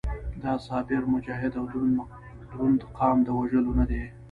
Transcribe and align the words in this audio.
دا 0.43 0.53
صابر، 0.67 1.03
مجاهد 1.13 1.53
او 1.59 1.65
دروند 2.53 2.81
قام 2.97 3.17
د 3.23 3.27
وژلو 3.39 3.71
نه 3.79 3.85
دی. 3.89 4.01